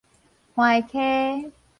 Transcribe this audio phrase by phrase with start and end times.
[0.55, 1.51] 橫溪